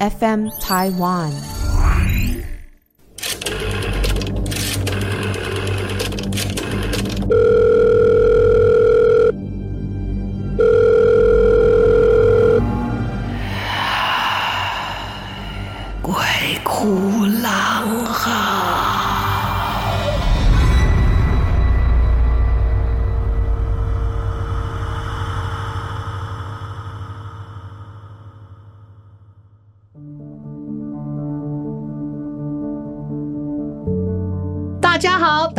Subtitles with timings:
[0.00, 1.63] FM Taiwan。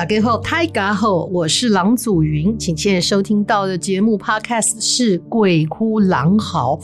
[0.06, 6.76] 大家好，大家好，我是郎祖筠，请现在收听到的节目 Podcast 是《鬼哭狼嚎》。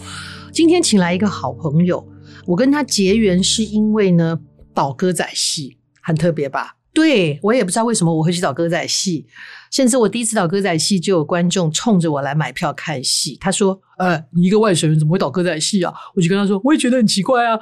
[0.51, 2.03] 今天请来一个好朋友，
[2.47, 4.39] 我跟他结缘是因为呢，
[4.73, 6.77] 导歌仔戏很特别吧？
[6.93, 9.27] 对，我也不知道为什么我会去导歌仔戏，
[9.71, 13.37] 甚至我第一次导歌仔戏就有观众冲着我来买票看戏。
[13.39, 17.59] 他说：“呃，你一个外省人怎么会导歌仔戏啊？”我就跟他说：“我也觉得很奇怪啊。”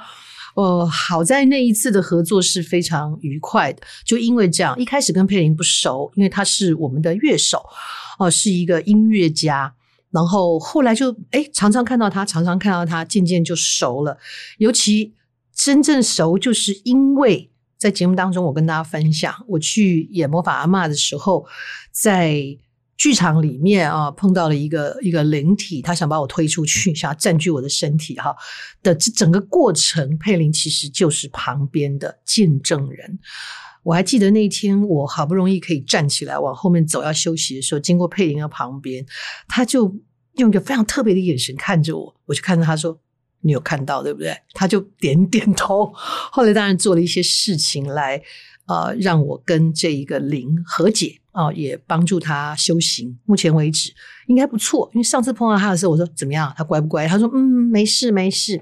[0.61, 7.63] 哦，好在那一次的合作是非常愉快的，就因为这样，一开始跟佩玲不熟，因为他是我们的乐手，
[8.17, 9.73] 哦，是一个音乐家，
[10.11, 14.17] 然后后来就诶常常看到他，常常看到他，渐渐就熟了。
[14.57, 15.13] 尤其
[15.55, 21.45] 真正熟，就是因为在节目当中，我跟大家分享，我去演魔法阿嬷的时候，
[21.91, 22.57] 在。
[22.99, 28.35] 剧场里面啊，碰到了一个一个灵体，他想把我推出去， 想要占据我的身体哈
[28.83, 33.17] 的这整个过程，佩林其实就是旁边的见证人。
[33.83, 39.05] 我还记得那天，我好不容易可以站起来往后面走，要休息的时候，经过佩林的旁边，
[39.47, 39.95] 他就
[40.33, 42.99] 用一个非常特别的眼神看着我，我就看着他说
[43.39, 45.89] ：“你有看到对不对？”他就点点头。
[45.95, 48.21] 后来当然做了一些事情来。
[48.67, 53.17] 呃，让我跟这一个灵和解啊，呃，也帮助他修行。
[53.25, 53.93] 目前为止
[54.27, 56.53] 应该不错，因为上次碰到他的时候，我说怎么样？
[56.57, 57.07] 他乖不乖？
[57.07, 57.39] 他说嗯，
[57.71, 58.61] 没事没事。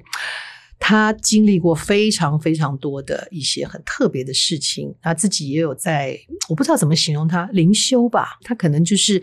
[0.80, 6.16] 他经历过非常非常多的一些很特别的事情，他自己也有在，
[6.50, 8.38] 我不知道怎么形容他，灵修吧？
[8.44, 9.22] 他可能就是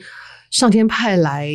[0.50, 1.48] 上天派来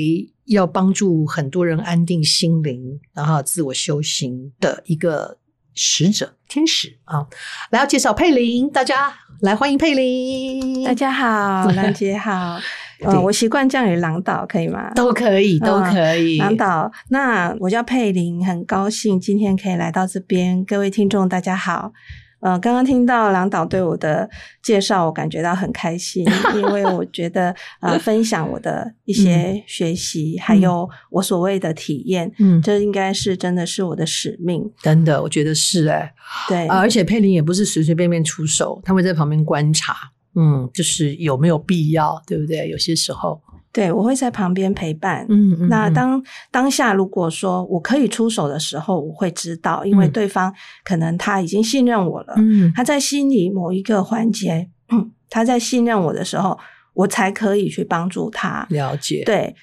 [0.46, 5.38] 要帮助很多人安定心灵，然后自我修行的一个。
[5.82, 7.26] 使者天使啊，
[7.72, 10.84] 来要介绍佩玲，大家来欢迎佩玲。
[10.84, 12.60] 大家好， 兰姐好。
[13.02, 14.92] 呃，我习惯叫你郎导，可以吗？
[14.94, 16.38] 都可以，都可以。
[16.38, 20.66] 郎导，那我叫佩玲，很高兴今天可以来到这边。
[20.66, 21.94] 各位听众，大家好。
[22.42, 24.30] 呃，刚刚听到郎导对我的
[24.62, 34.72] 介绍，我感觉到很开心，因为我觉得呃， 分享我的一些学习，嗯、还有我所谓的体验，嗯，这应该是真的是我的使命。
[34.82, 36.14] 真的，我觉得是哎、欸，
[36.48, 39.94] 对、呃，而且佩林也不是随随便便出手，他会在旁边观察，
[40.36, 42.70] 嗯，就是有没有必要，对不对？
[42.70, 43.42] 有些时候。
[43.72, 45.25] 对，我会在旁边陪伴。
[45.30, 50.53] 嗯，嗯，嗯，那当当下如果说我可以出手的时候，我会知道，因为对方
[50.84, 52.34] 可能他已经信任我了。
[52.38, 56.57] 嗯，他在心里某一个环节，嗯，他在信任我的时候，
[56.94, 58.66] 我才可以去帮助他。
[58.69, 59.24] 了解。
[59.25, 59.56] 对，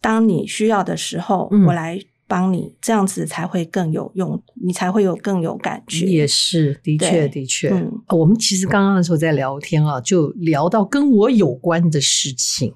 [0.00, 1.98] 当你需要的时候，嗯，我来。
[2.28, 6.06] 帮你这样子才会更有用，你才会有更有感觉。
[6.06, 7.68] 也是，的确，的确。
[7.68, 12.72] 嗯，我们其实刚刚的时候在聊天啊，就聊到跟我有关的事情，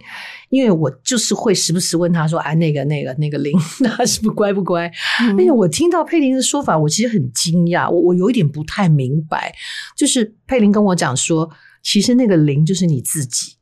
[0.50, 3.52] 因为我就是会时不时问他说：“哎，那个、那个、那个灵，
[3.84, 4.90] 他是不是乖不乖？”
[5.22, 9.52] 嗯，哎呀，我听到佩玲的说法，我其实很惊讶，我我有一点不太明白。
[9.96, 11.50] 就是佩玲跟我讲说，
[11.82, 13.56] 其实那个灵就是你自己。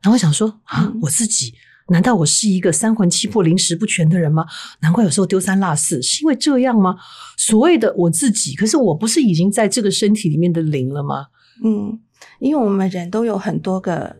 [0.00, 1.54] 然后我想说啊，我自己。
[1.88, 4.46] 难道我是一个三魂七魄、灵识不全的人吗？
[4.80, 6.96] 难怪有时候丢三落四，是因为这样吗？
[7.36, 11.26] 所谓的我自己，可是我不是已经在这个身体里面的灵了吗？
[11.62, 11.98] 嗯，
[12.40, 14.16] 因为我们人都有很多个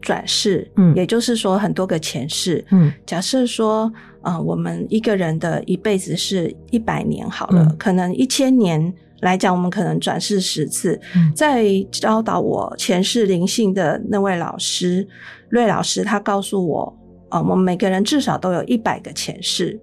[0.00, 2.92] 转世，嗯，也就是说很多个前世，嗯。
[3.06, 3.84] 假设说，
[4.20, 11.00] 啊、呃，我们一个人的一辈子是一百年好了，嗯、可能一千年来讲，我们可能转世十次。
[11.14, 15.06] 嗯、在教导我前世灵性的那位老师
[15.48, 16.98] 瑞老师，他告诉我。
[17.34, 19.78] 哦，我们每个人至少都有一百个前世，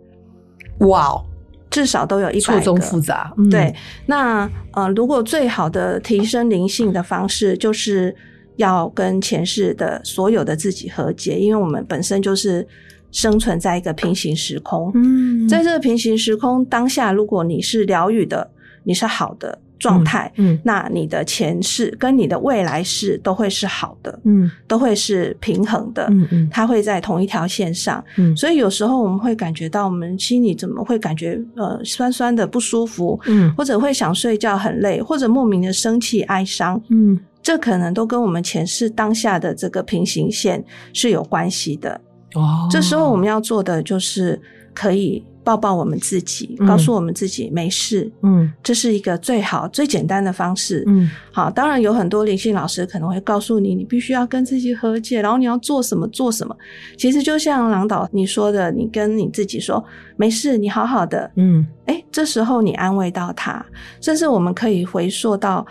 [0.80, 1.26] 哇哦，
[1.70, 3.34] 至少都有一百个，错综复杂。
[3.38, 8.16] 嗯、对，那呃，如果最好的提升灵性的方式，就是
[8.56, 12.66] 要跟前世的所有的自己和解，因为我们本身就是
[13.12, 14.90] 生存在一个平行时空。
[14.96, 18.50] 嗯，在这个平行时空当下，如果你是疗愈的，
[18.84, 19.60] 你是好的。
[19.82, 40.64] 状态，嗯，那你的前世跟你的未来世都会是好的，嗯，都会是平衡的，嗯嗯，它会在同一条线上，嗯，所以有时候我们会感觉到我们心里怎么会感觉呃酸酸的不舒服，嗯，或者会想睡觉很累，或者莫名的生气哀伤，嗯，这可能都跟我们前世当下的这个平行线
[40.94, 42.00] 是有关系的，
[42.36, 44.40] 哦，这时候我们要做的就是
[44.76, 48.12] 可以抱抱我们自己，嗯、告诉我们自己没事。
[48.22, 50.84] 嗯，这是一个最好、最简单的方式。
[50.88, 56.56] 嗯，好，当然有很多灵性老师可能会告诉你，你必须要跟自己和解，然后你要做什么做什么。
[56.98, 59.84] 其实就像郎导你说的，你跟你自己说
[60.16, 61.32] 没事，你好好的。
[61.36, 63.66] 嗯，诶，这时候你安慰到他，
[64.00, 65.66] 甚至我们可以回溯到，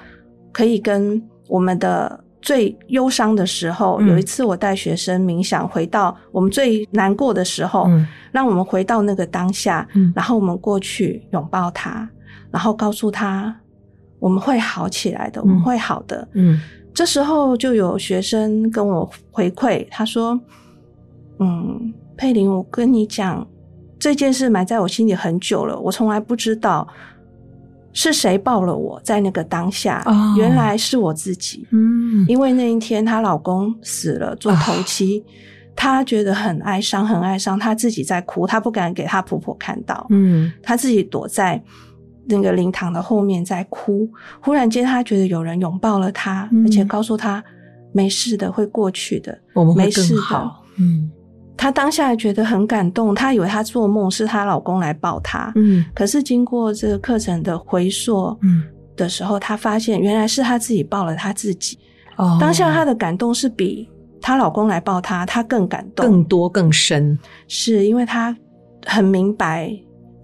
[0.53, 2.25] 可以跟我们的。
[2.43, 12.09] 最忧伤的时候，嗯、有一次我带学生冥想，回到我们最难过的时候，嗯、让我们回到那个当下，嗯、然后我们过去拥抱他，
[12.51, 13.55] 然后告诉他
[14.19, 16.27] 我们会好起来的，嗯、我们会好的。
[16.33, 16.61] 嗯，
[16.95, 20.41] 这时候就有学生跟我回馈，他说
[21.39, 23.47] ：“嗯，佩林，我跟你讲，
[23.99, 26.89] 这件事埋在我心里很久了，我从来不知道。”
[27.93, 29.01] 是谁抱了我？
[29.03, 31.67] 在那个当下，oh, 原来是我自己。
[31.71, 35.25] 嗯，因为那一天她老公死了，做头七，
[35.75, 36.07] 她、oh.
[36.07, 37.59] 觉得很哀伤，很哀伤。
[37.59, 40.07] 她自己在哭，她不敢给她婆婆看到。
[40.11, 41.61] 嗯，她自己躲在
[42.27, 44.09] 那个灵堂的后面在哭。
[44.41, 47.43] 忽然间，她觉得有人拥抱了她，嗯、而且告诉她
[47.93, 50.53] 没事的，会过去的，我们会没事的。
[50.79, 51.11] 嗯。
[51.57, 58.63] 她当下觉得很感动，她以为她做梦是她老公来抱她，嗯，可是经过这个课程的回溯，嗯，
[58.97, 61.79] 的时候，她发现原来是她自己抱了她自己。
[62.17, 63.89] 哦，当下她的感动是比
[64.21, 68.37] 她老公来抱她，她更感动，更多更深，是因为她
[68.87, 69.79] 很明白。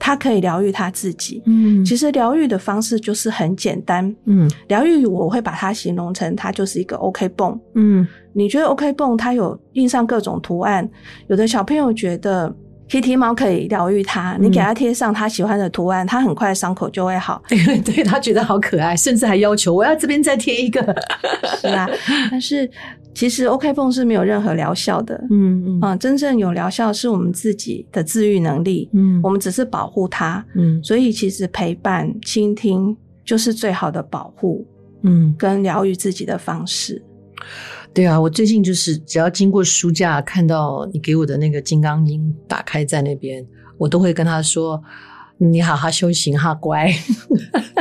[0.06, 1.43] 他可以疗愈他自己。
[1.47, 4.14] 嗯，其实疗愈的方式就是很简单。
[4.26, 7.58] 嗯，疗愈我会把它形容成，它就是一个 OK 泵。
[7.75, 10.88] 嗯，你觉得 OK 泵它有印上各种图案？
[11.26, 12.55] 有的小朋友觉得
[12.88, 17.43] Kitty 猫可以疗愈他，嗯、你给他贴上他喜欢的图案，他很快伤口就会好。
[17.49, 20.81] 对对，他觉得好可爱，甚至还要求我要这边再贴一个。
[21.61, 21.91] 是啊，
[22.31, 22.70] 但是。
[23.16, 25.80] 其实 OK 绷是没有任何疗效的，嗯嗯。
[25.80, 34.66] 啊，真正有疗效是我们自己的自愈能力，嗯，我们只是保护它，嗯，所以其实陪伴、倾听就是最好的保护，
[35.02, 37.02] 嗯，跟疗愈自己的方式。
[37.94, 43.42] 对啊，我最近就是只要经过书架看到你给我的那个金刚经打开在那边，
[43.78, 44.82] 我都会跟他说。
[45.38, 46.90] 你好好修行哈，乖，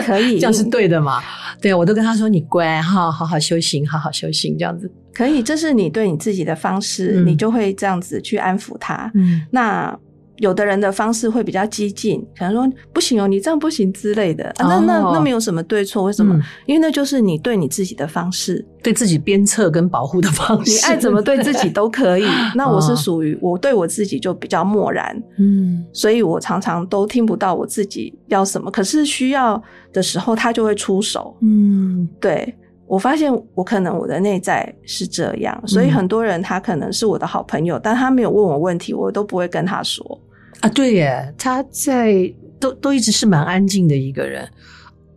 [0.05, 1.21] 可以， 这样是对的嘛？
[1.61, 5.41] 对啊，我都跟他说你乖哈，好好修行，好好修行，这样子可以。
[5.41, 9.09] 这是你对你自己的方式，嗯、你就会这样子去安抚他。
[9.15, 9.97] 嗯，那。
[10.39, 14.43] 有的人的方式会比较激进，可能说不行哦，你这样不行之类的。
[14.57, 16.35] 啊、那那那没有什么对错，为什么？
[16.35, 20.71] 嗯、因为那就是你对你自己的方式，对自己鞭策跟保护的方式。
[20.71, 22.25] 你爱怎么对自己都可以。
[22.53, 28.69] 那我是属于我对我自己就比较漠然，嗯，所以我常常都听不到我自己要什么。
[28.69, 29.63] 可是需要
[29.93, 31.33] 的时候，他就会出手。
[31.43, 32.53] 嗯，对。
[32.87, 40.21] 我发现我可能我的内在是这样，所以很多人他可能是我的好朋友，嗯、但他没有问我问题，我都不会跟他说
[40.59, 40.69] 啊。
[40.69, 44.47] 对耶，他在都都一直是蛮安静的一个人，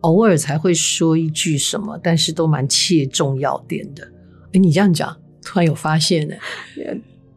[0.01, 4.03] 偶尔才会说一句什么，但是都蛮切重要点的。
[4.53, 5.15] 哎，你这样讲，
[5.45, 6.33] 突然有发现呢，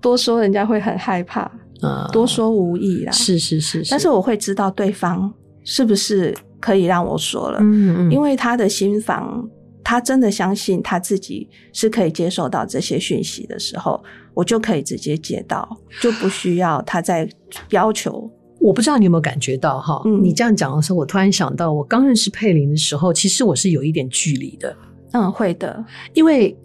[0.00, 1.42] 多说人家会很害怕，
[1.82, 3.12] 嗯，多说无益啦。
[3.12, 5.30] 是是是是，但是我会知道对方
[5.62, 9.46] 是不是可以让我说了，嗯嗯，因为他的心房。
[9.92, 14.02] 他真的相信他自己是可以接受到这些讯息的时候，
[14.32, 15.68] 我就可以直接接到，
[16.00, 17.28] 就不需要他再
[17.68, 18.30] 要求。
[18.58, 20.00] 我不知道你有没有感觉到哈？
[20.06, 24.74] 嗯，你这样讲的时候，我突然想到，我刚认识佩林的时候，其实我是有一点距离的。
[25.12, 26.56] 嗯，会的，因为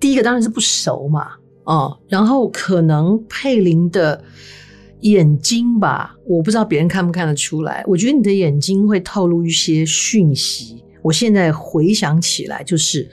[0.00, 1.28] 第一个当然是不熟嘛，
[1.70, 4.20] 嗯，然后可能佩林的
[5.02, 7.84] 眼睛吧，我不知道别人看不看得出来。
[7.86, 10.82] 我觉得你的眼睛会透露一些讯息。
[11.04, 13.06] 我现在回想起来，就是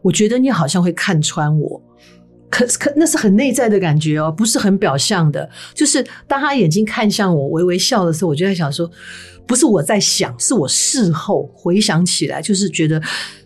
[0.00, 1.82] 我觉得你好像会看穿我，
[2.48, 5.46] 可可那是很内在的感觉哦，不是很表象的。
[5.74, 8.90] 就是当他眼睛看向我，微微笑的时候，我就在想说，
[9.46, 12.98] 不是我在想，是我事后回想起来，就是觉得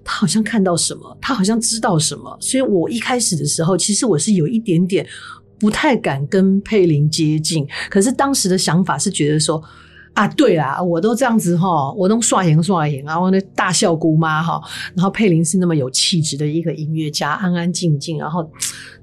[0.04, 2.38] 他好像看到什么，他好像知道什么。
[2.40, 5.04] 所以我一开始的时候，其实我是有一点点
[5.58, 9.60] 不太敢跟佩林接近，可是当时的想法是觉得说。
[10.12, 14.60] 啊，对啦，我都这样子哈，我都刷颜刷颜然后那大笑姑妈哈，
[14.94, 18.50] 然后佩玲是那么有气质的一个音乐家，安安静静，然后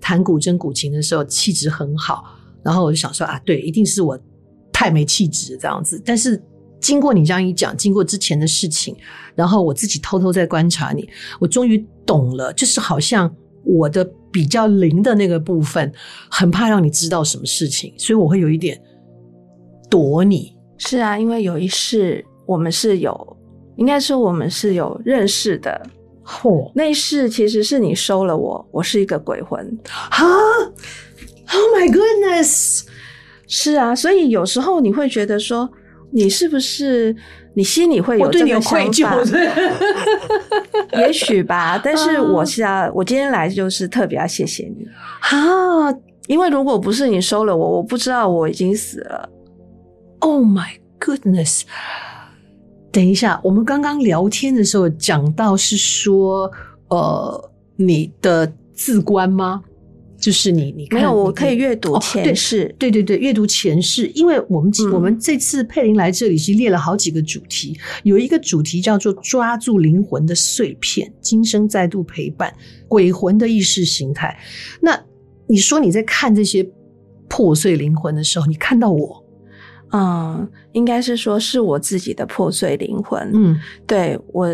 [0.02, 2.26] 弹古筝古琴的时候气质很好，
[2.62, 4.20] 然后我就想说啊，对，一定是我
[4.72, 6.00] 太没气质这样子。
[6.06, 6.40] 但是
[6.80, 8.96] 经过你这样一讲，经过之前的事情，
[9.34, 11.08] 然后我自己偷偷在观察你，
[11.40, 13.34] 我终于懂了，就是好像
[13.64, 15.92] 我的比较灵的那个部分，
[16.30, 18.80] 很怕让你知道什么事情，所以我会有一点
[19.90, 20.57] 躲你。
[20.78, 23.38] 是啊，因为有一世我们是有，
[23.76, 25.82] 应该说我们是有认识的。
[26.26, 29.66] 嚯，那一世其实是你收了我，我是一个鬼魂。
[29.86, 32.86] 哈，Oh my goodness！
[33.48, 35.70] 是啊，所以有时候你会觉得说，
[36.12, 37.16] 你是不是
[37.54, 38.70] 你心里会有这个想法？
[38.72, 39.58] 愧疚，
[41.00, 41.80] 也许吧。
[41.82, 44.86] 但是我是啊，我今天来就是特别要谢谢你
[45.22, 45.90] 啊，
[46.28, 49.30] 因为如果不是你收了我，我不知道我已经死了。
[50.20, 51.62] Oh my goodness！
[52.92, 56.52] 等一下，我们刚刚聊天的时候讲到是说，
[56.90, 59.64] 呃，你的自观吗？
[60.20, 64.08] 就是你，你看没有，我可以阅读前世，哦，对对对，阅读前世。
[64.16, 72.52] 因为我们、嗯、我们这次佩林来这里，其实列了好几个主题，有一个主题叫做“抓住灵魂的碎片，今生再度陪伴
[72.88, 74.36] 鬼魂的意识形态”。
[74.82, 75.00] 那
[75.46, 76.68] 你说你在看这些
[77.30, 79.24] 破碎灵魂的时候，你看到我？
[79.92, 83.30] 嗯，应该是说是我自己的破碎灵魂。
[83.34, 84.50] 嗯，对，我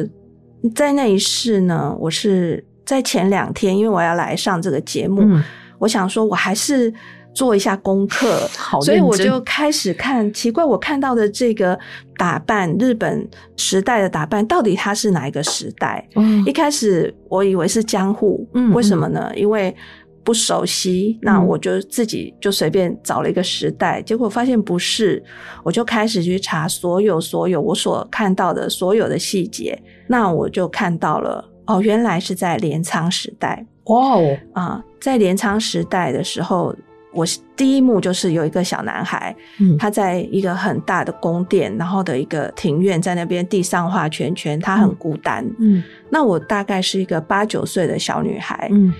[0.75, 5.43] 在那一世呢，我是在前两天，因为我要来上这个节目，嗯、
[5.79, 6.93] 我想说我还是
[7.33, 10.31] 做一下功课， 好，所以我就开始看。
[10.31, 11.77] 奇怪，我看到的这个
[12.15, 16.07] 打扮，日本时代的打扮，到底它是哪一个时代？
[16.15, 19.31] 嗯，一开始我以为是江户，嗯，为什么呢？
[19.35, 19.75] 因为
[20.23, 25.21] 不熟悉，那我就自己就随便找了一个时代，嗯，结果发现不是，
[25.63, 29.77] 我就开始去查所有所有我所看到的所有的细节，
[30.07, 33.65] 那我就看到了哦，原来是在镰仓时代。
[33.85, 34.37] 哇哦。
[34.53, 36.73] 啊，在镰仓时代的时候，
[37.13, 37.25] 我
[37.57, 48.93] 第一幕就是有一个小男孩，嗯，他在一个很大的宫殿，然后的一个庭院，在那边地上画圈圈，他很孤单，嗯，那我大概是一个八九岁的小女孩，嗯。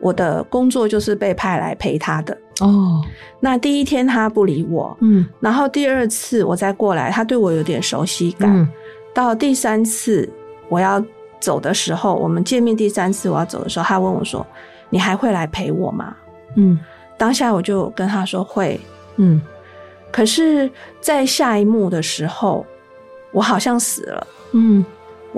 [0.00, 3.02] 我的工作就是被派来陪他的哦。
[3.40, 8.50] 那第一天他不理我，嗯，然后第二次我再过来，他对我有点熟悉感。
[8.50, 8.68] 嗯，
[9.14, 10.28] 到第三次
[10.68, 11.02] 我要
[11.40, 14.46] 走的时候，我们见面第三次我要走的时候，他问我说
[14.90, 16.14] ：“你还会来陪我吗？”
[16.56, 16.78] 嗯，
[17.16, 18.80] 当下我就跟他说会。
[19.16, 19.40] 嗯，
[20.12, 22.64] 可是，在下一幕的时候，
[23.32, 24.26] 我好像死了。
[24.52, 24.84] 嗯。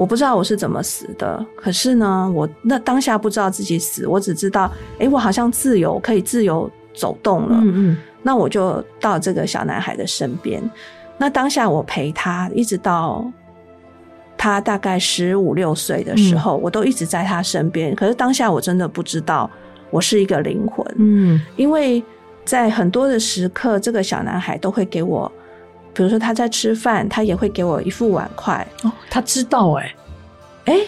[0.01, 7.59] 我不知道我是怎么死的，可是呢，我那当下不知道自己死，我只知道，哎，我好像自由，可以自由走动了。
[7.61, 10.63] 嗯嗯，那我就到这个小男孩的身边。
[11.19, 13.31] 那当下我陪他，一直到
[14.39, 17.95] 他大概十五六岁的时候，嗯，我都一直在他身边。
[17.95, 19.51] 可是当下我真的不知道
[19.91, 22.03] 我是一个灵魂，嗯，因为
[22.47, 25.31] 在很多的时刻，这个小男孩都会给我。
[25.93, 28.67] 比如说他在吃饭，他也会给我一副碗筷。
[28.83, 29.95] 哦，他知道哎、
[30.67, 30.87] 欸，哎、欸，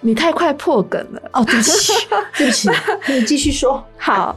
[0.00, 1.92] 你太快破梗了哦，对不起，
[2.36, 2.70] 对不起，
[3.08, 3.84] 你继续说。
[3.96, 4.36] 好，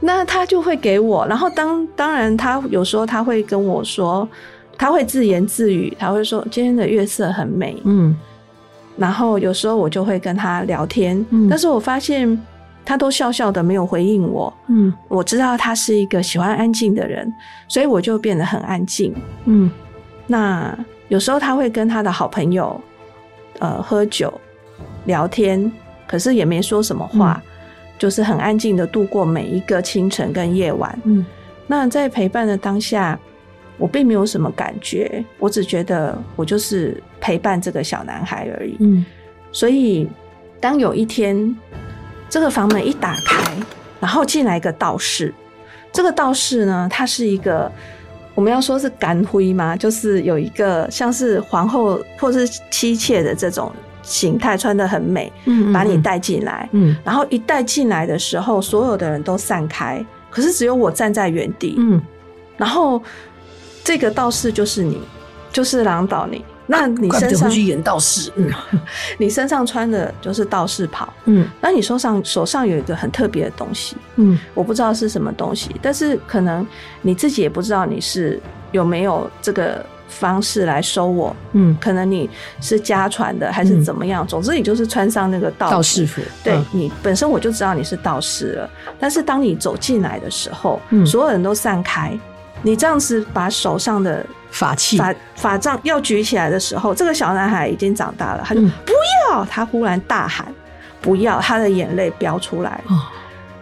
[0.00, 4.28] 那他就会给我，然后当当然他有时候他会跟我说，
[4.76, 8.16] 他会自言自语，他会说今天的月色很美，嗯，
[8.96, 12.38] 然后有时候我就会跟他聊天，嗯，但是我发现。
[12.86, 14.50] 他都笑笑的，没有回应我。
[14.68, 17.30] 嗯，我知道他是一个喜欢安静的人，
[17.66, 19.12] 所以我就变得很安静。
[19.46, 19.68] 嗯，
[20.28, 20.72] 那
[21.08, 22.80] 有时候他会跟他的好朋友，
[23.58, 24.32] 呃，喝酒
[25.04, 25.70] 聊天，
[26.06, 27.50] 可是也没说什么话，嗯，
[27.98, 30.96] 就是很安静的度过每一个清晨跟夜晚。
[31.02, 31.26] 嗯，
[31.66, 33.18] 那在陪伴的当下，
[33.78, 38.76] 我并没有什么感觉，我只觉得我就是陪伴这个小男孩而已。
[38.78, 39.04] 嗯，
[39.50, 40.08] 所以
[40.60, 41.52] 当有一天。
[42.28, 43.44] 这个房门一打开，
[44.00, 45.32] 然后进来一个道士。
[45.92, 47.70] 这个道士呢，他是一个
[48.34, 49.74] 我们要说是干灰吗？
[49.76, 62.02] 就是有一个像是皇后或是妻妾的这种形态，穿的很美，嗯，把你带进来，嗯，然后一带进来的时候，所有的人都散开，可是只有我站在原地，嗯，
[62.58, 63.02] 然后
[63.82, 65.00] 这个道士就是你，
[65.50, 66.44] 就是郎导你。
[66.66, 68.50] 那你身上去演道士，嗯，
[69.18, 76.66] 你身上穿的就是道士袍，嗯，那你手上手上有一个很特别的东西，嗯，我不知道是什么东西，但是可能
[77.02, 78.40] 你自己也不知道你是
[78.72, 82.28] 有没有这个方式来收我，嗯，可能你
[82.60, 92.18] 是家传的还是怎么样，嗯，总之你就是穿上那个道道士服，对，嗯，你本身我就知道你是道士了，但是当你走进来的时候，嗯，所有人都散开，
[92.62, 94.26] 你这样子把手上的。
[94.58, 98.92] 法器法法杖要举起来的时候，这个小男孩已经长大了，他就、嗯、不
[99.30, 100.46] 要，他忽然大喊
[101.02, 102.80] 不要，他的眼泪飙出来。
[102.86, 102.98] 哦，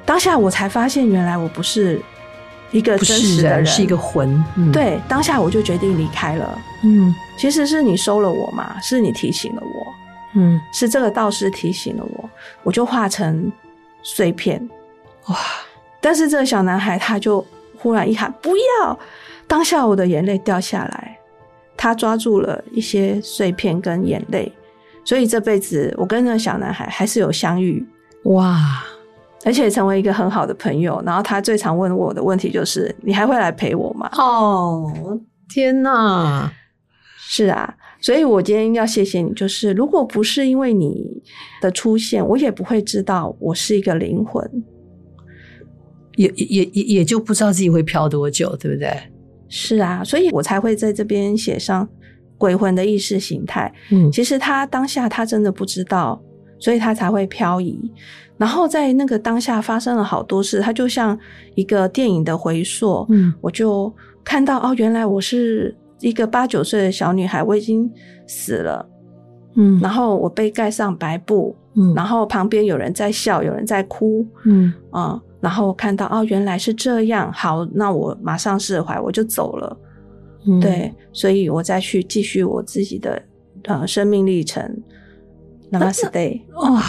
[0.06, 2.00] 当下我才发现，原来我不是
[2.70, 4.42] 一个真实的人，是，是一个魂。
[4.56, 4.70] 嗯。
[4.70, 6.58] 对，当下我就决定离开了。
[6.84, 9.94] 嗯，其实是你收了我嘛，是你提醒了我。
[10.34, 12.30] 嗯，是这个道士提醒了我，
[12.62, 13.50] 我就化成
[14.02, 14.68] 碎片。
[15.26, 15.36] 哇！
[16.00, 17.44] 但是这个小男孩他就
[17.84, 18.98] 忽然一喊不要。
[19.46, 21.18] 当下我的眼泪掉下来，
[21.76, 24.50] 他抓住了一些碎片跟眼泪，
[25.04, 27.86] 所以这辈子我跟那个小男孩还是有相遇。
[28.22, 28.82] 哇！
[29.44, 31.02] 而且成为一个很好的朋友。
[31.04, 34.90] 然后他最常问我的问题就是：“你还会来陪我吗？”哦，
[35.50, 36.50] 天哪！
[37.18, 39.30] 是啊，所以我今天要谢谢你。
[39.34, 41.22] 就是如果不是因为你
[41.60, 44.42] 的出现，我也不会知道我是一个灵魂，
[46.16, 48.90] 也也也也就不知道自己会飘多久，对不对？
[49.48, 51.88] 是啊，所以我才会在这边写上
[52.36, 53.72] 鬼魂的意识形态。
[53.90, 56.20] 嗯，其实他当下他真的不知道，
[56.58, 57.78] 所以他才会漂移。
[58.36, 61.16] 然后在那个当下发生了好多事，他就像
[61.54, 63.06] 一个电影的回溯。
[63.10, 63.92] 嗯，我就
[64.24, 67.88] 看到哦，原来我是一个八九岁的小女孩，我已经
[68.26, 68.88] 死了。
[69.56, 71.54] 嗯，然后我被盖上白布。
[71.76, 74.26] 嗯，然后旁边有人在笑，有人在哭。
[74.46, 75.20] 嗯啊。
[75.44, 77.30] 然后看到哦，原来是这样。
[77.30, 79.76] 好，那我马上释怀，我就走了。
[80.46, 83.22] 嗯、对，所以我再去继续我自己的
[83.64, 84.82] 呃生命历程。
[85.70, 86.40] Namaste。
[86.54, 86.82] 哇，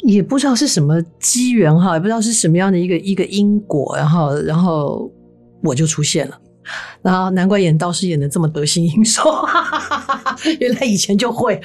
[0.00, 5.10] 也不知道是什么机缘哈，也不知道是什么样的一个一个因果，然后然后
[5.62, 6.38] 我就出现了。
[7.00, 9.22] 然后难怪演道士演的这么得心应手，
[10.60, 11.58] 原来以前就会。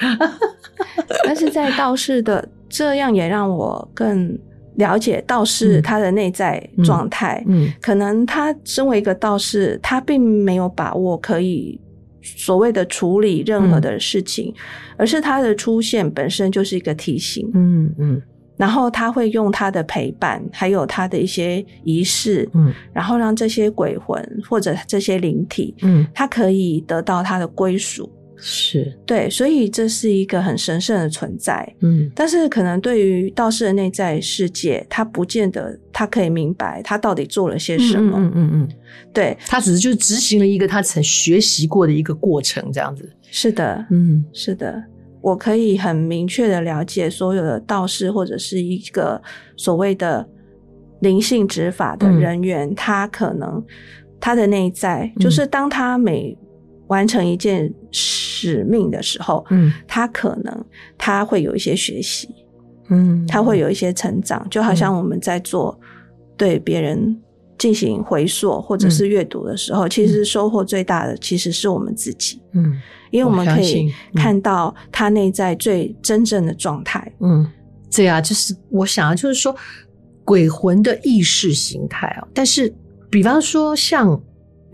[1.22, 4.38] 但是在道士的这样也让我更。
[4.76, 11.80] 了解道士他的内在状态，嗯，嗯，可能他身为一个道士，他并没有把握可以
[12.22, 14.60] 所谓的处理任何的事情，嗯，
[14.98, 18.22] 而是他的出现本身就是一个提醒，嗯嗯，
[18.56, 28.10] 然后他会用他的陪伴，还有他的一些仪式，嗯，然后让这些鬼魂或者这些灵体，嗯，他可以得到他的归属。
[28.36, 28.96] 是。
[29.06, 31.74] 对，所以这是一个很神圣的存在。
[31.80, 38.18] 嗯，但是可能对于道士的内在世界，他不见得他可以明白他到底做了些什么。
[38.18, 38.68] 嗯嗯嗯，嗯，
[39.12, 43.08] 对，他只是就执行了一个他曾学习过的一个过程，这样子。
[43.30, 44.82] 是的，嗯，是的，
[45.20, 49.20] 我可以很明确的了解所有的道士或者是一个
[49.56, 50.28] 所谓的
[51.00, 53.64] 灵性执法的人员，嗯、他可能
[54.20, 56.36] 他的内在就是当他每
[56.88, 60.64] 完成一件使命的时候，嗯，他可能
[60.98, 62.28] 他会有一些学习，
[62.90, 65.78] 嗯，他会有一些成长，就好像我们在做
[66.36, 67.18] 对别人
[67.56, 72.78] 进行回溯或者是阅读的时候，嗯，其实收获最大的其实是我们自己，嗯，
[73.10, 77.46] 因为我们可以看到他内在最真正的状态，嗯，
[77.94, 79.56] 对啊，就是我想啊就是说
[80.22, 82.74] 鬼魂的意识形态啊，但是
[83.10, 84.20] 比方说像。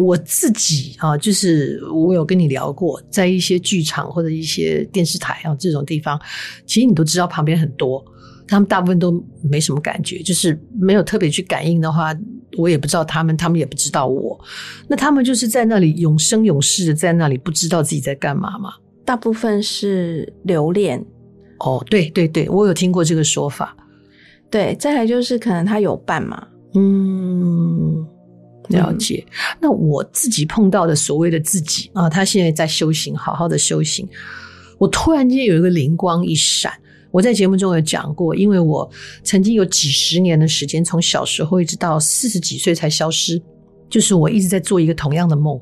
[0.00, 6.18] 我自己啊，就是我有跟你聊过，在一些剧场或者一些电视台啊这种地方，
[6.66, 8.02] 其实你都知道旁边很多，
[8.48, 12.16] 他们大部分都没什么感觉，就是没有特别去感应的话，
[12.56, 14.40] 我也不知道他们，他们也不知道我。
[14.88, 18.72] 那他们就是在那里永生永世的在那里，不知道自己在干嘛嘛？
[19.04, 21.04] 大部分是留恋。
[21.58, 23.76] 哦，对对对，我有听过这个说法。
[24.50, 28.06] 对，再来就是可能他有伴嘛，嗯。
[28.70, 29.24] 了解，
[29.60, 34.08] 那我自己碰到的所谓的自己啊，他现在在修行，好好的修行。
[34.78, 36.72] 我突然间有一个灵光一闪，
[37.10, 38.90] 我在节目中有讲过，因为我
[39.22, 43.42] 曾经有几十年的时间，从小时候一直到四十几岁才消失，
[43.90, 45.60] 就是我一直在做一个同样的梦。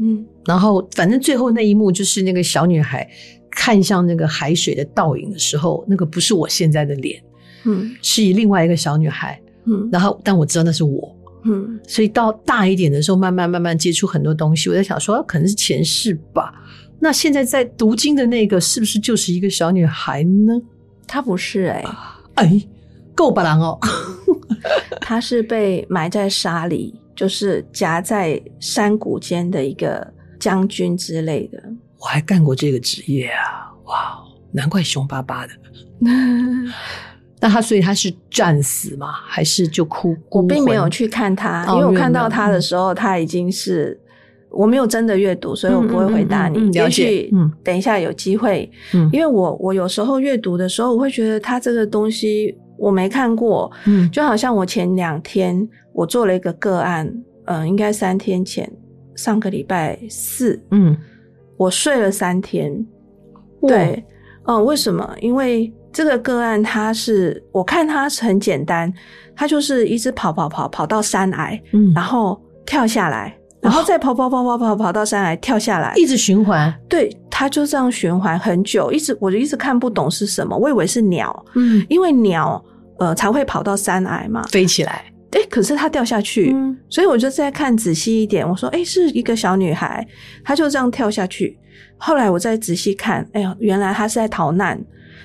[0.00, 3.08] 嗯，然后反正最后那一幕就是那个小女孩
[3.50, 7.22] 看向那个海水的倒影的时候，那个不是我现在的脸，
[7.64, 11.14] 嗯，是以另外一个小女孩，嗯，然后但我知道那是我。
[11.48, 14.68] 嗯，所以到大一点的时候，慢慢慢慢接触很多东西。
[14.68, 16.52] 我在想说，可能是前世吧。
[17.00, 20.60] 那现在在读经的那个，是不是就是一个小女孩呢？
[21.06, 22.68] 她不是哎、欸，哎，
[23.14, 23.78] 够吧郎哦。
[25.00, 30.06] 她是被埋在沙里，就是夹在山谷间的一个
[30.38, 31.62] 将军之类的。
[31.98, 33.72] 我还干过这个职业啊！
[33.86, 34.18] 哇，
[34.52, 35.52] 难怪凶巴巴的。
[37.40, 39.12] 那他所以他是战死吗？
[39.12, 40.16] 还是就哭？
[40.30, 43.96] 我并没有去看他，因为我看到他的时候，他已经是
[44.50, 46.68] 我没有真的阅读，所以我不会回答你。
[46.72, 57.08] 也许嗯，等一下有机会，嗯，因为我我有时候阅读的时候，我会觉得他这个东西我没看过，嗯，就好像我前两天我做了一个个案，
[57.44, 58.68] 嗯，应该三天前，
[59.14, 60.96] 上个礼拜四，嗯，
[61.56, 62.84] 我睡了三天，
[63.62, 64.04] 对，
[64.46, 65.14] 嗯，为什么？
[65.20, 65.72] 因为。
[65.92, 68.92] 这个个案，它是我看它是很简单，
[69.34, 76.72] 它就是一直跑跑跑跑到山崖，嗯，然后跳下来，然后再跑跑跑跑跑跑到山崖跳下来，一直循环。
[76.88, 82.62] 对，它就这样循环很久，一直我就一直看不懂是什么，我以为是鸟，嗯，因为鸟
[82.98, 85.04] 呃才会跑到山崖嘛，飞起来。
[85.32, 90.06] 诶，可是它掉下去，嗯，所以我就再看仔细一点，我说，诶，是一个小女孩，
[90.42, 91.58] 她就这样跳下去。
[91.98, 94.80] 后来我再仔细看，哎呀，原来她是在逃难。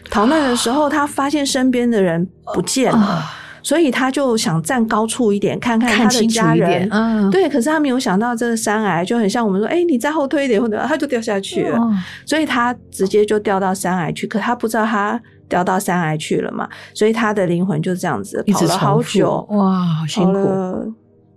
[0.10, 2.98] 逃难的时候，他发现身边的人不见了。
[2.98, 3.24] 啊
[3.66, 6.86] 所以他就想站高处一点，看看他的家人。
[6.92, 7.48] 嗯，对。
[7.48, 11.78] 可是他没有想到这个山崖就很像我们说，哎、欸，你再后退一点，或者他就掉下去了。
[11.80, 14.28] 嗯、所以他直接就掉到山崖去。
[14.28, 16.68] 可他不知道他掉到山崖去了嘛？
[16.94, 19.48] 所以他的灵魂就这样子跑了好久。
[19.52, 20.94] 哇，好辛苦。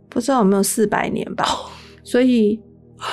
[0.09, 1.47] 不知道有没有四百年吧？
[2.03, 2.61] 所以。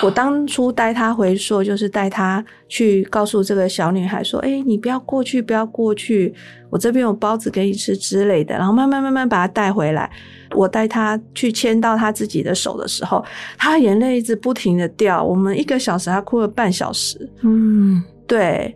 [0.01, 6.33] 我当初带他回溯，就是带他去告诉这个小女孩说：“哎、欸，你不要过去，不要过去，
[6.69, 10.09] 我这边有包子给你吃之类的。”然后慢慢慢慢把她带回来。
[10.55, 13.23] 我带他去牵到他自己的手的时候，
[13.57, 15.23] 他眼泪一直不停的掉。
[15.23, 17.29] 我们一个小时，他哭了半小时。
[17.41, 18.75] 嗯，对。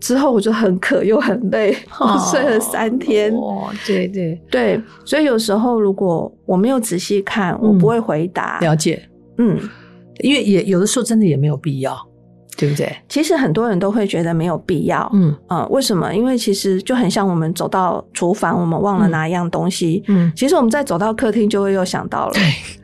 [0.00, 3.30] 之后我就很渴又很累，我睡了三天。
[3.34, 8.58] 哦，对对对，所以有时候如果我没有仔细看，我不会回答。
[8.62, 9.58] 嗯、了解，嗯。
[10.22, 11.96] 因为也有的时候真的也没有必要，
[12.56, 12.94] 对不对？
[13.08, 16.14] 其实很多人都会觉得没有必要，嗯啊，为什么？
[16.14, 22.42] 因为其实就很像我们走到厨房，我们忘了拿一样东西，嗯，其实我们再走到客厅就会又想到了，对。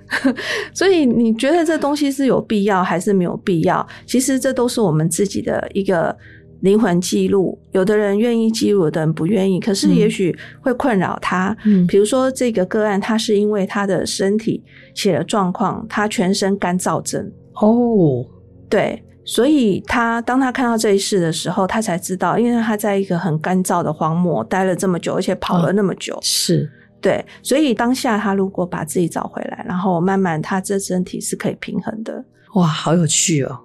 [0.73, 3.85] 所以你觉得这东西是有必要还是没有必要？
[4.07, 6.17] 其实这都是我们自己的一个。
[6.61, 9.61] 灵魂记录，有的人愿意记录，有的人不愿意。
[9.61, 11.57] 可是也许会困扰他。
[11.65, 14.65] 嗯，比如说这个个案，他是因为他的身体
[14.95, 17.31] 起了状况，他全身干燥症。
[17.55, 18.25] 哦，
[18.69, 27.25] 对，所以他当他看到这一世的时候，他才知道，因为他在一个很干燥的荒漠待了这么久，而且跑了那么久，哦、是对。
[27.43, 32.25] 所以当下他如果把自己找回来，然后慢慢他这身体是可以平衡的。
[32.55, 33.61] 哇，好有趣哦。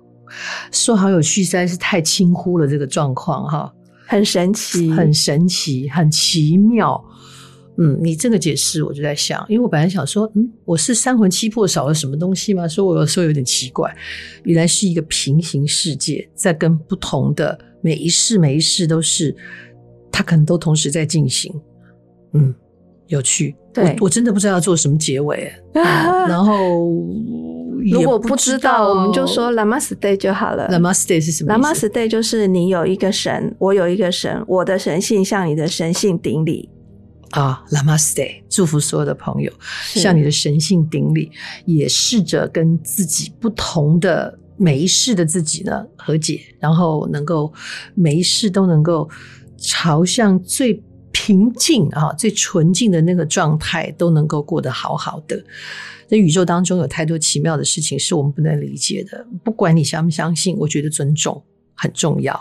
[0.71, 3.73] 说好有趣，实在是太轻忽了这个状况哈，
[4.07, 7.03] 很神奇，很神奇，很奇妙。
[7.77, 12.67] 嗯，你这个解释我就在想，因为我本来想说，嗯，我是三魂七魄少了什么东西吗？
[12.67, 13.95] 所以我有时候有点奇怪，
[14.43, 19.35] 原来是一个平行世界，在跟不同的每一世每一世都是，
[20.11, 21.51] 它可能都同时在进行。
[22.33, 22.53] 嗯，
[23.07, 23.55] 有趣。
[23.73, 25.83] 对，我我真的不知道要做什么结尾，嗯，
[26.27, 26.91] 然后。
[27.89, 30.67] 如果不知道，我们就说 Namaste 就好了。
[30.69, 36.69] Namaste 是什么意思？Namaste 就是你有一个神，我有一个神，我的神性向你的神性顶礼
[37.31, 37.63] 啊。
[37.71, 39.51] Namaste，祝福所有的朋友
[39.85, 41.31] 向你的神性顶礼，
[41.65, 47.51] 也试着跟自己不同的每一世的自己呢和解，然后能够
[47.95, 49.09] 每一世都能够
[49.57, 55.43] 朝向最平静啊、最纯净的那个状态，都能够过得好好的。
[56.07, 61.41] 在宇宙当中有太多奇妙的事情是我们不能理解的，不管你相不相信，我觉得尊重
[61.81, 62.39] 很重要。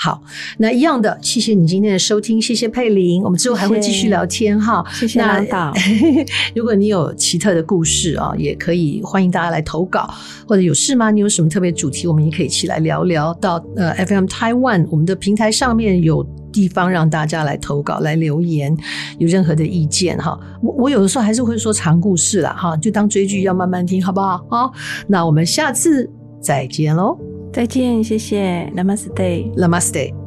[0.00, 0.22] 好，
[0.58, 4.84] 那一样的，谢谢你今天的收听，谢谢佩玲，我们之后还会继续聊天哈。
[4.92, 5.74] 谢谢兰导，
[6.54, 10.08] 如果你有奇特的故事啊，也可以欢迎大家来投稿，
[10.46, 11.10] 或者有事吗？
[11.10, 13.34] 你有什么特别主题，我们也可以一起来聊聊。
[13.34, 18.72] 到呃 FM Taiwan 我们的平台上面有地方让大家来投稿、来留言，
[19.18, 20.38] 有任何的意见哈。
[20.62, 24.46] 我我有的时候还是会说长故事啦哈，就当追剧要慢慢听，好不好？
[24.48, 24.72] 好，
[25.08, 26.08] 那我们下次
[26.40, 27.18] 再见喽。
[27.52, 30.17] 再见，谢谢，Namaste，Namaste。